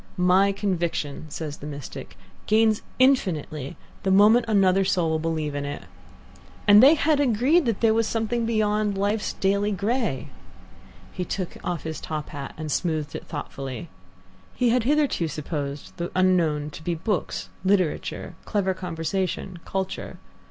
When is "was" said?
7.93-8.07